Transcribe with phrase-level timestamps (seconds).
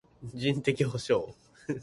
[0.33, 1.35] 人的補償